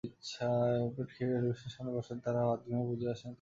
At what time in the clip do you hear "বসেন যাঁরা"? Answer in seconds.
1.97-2.41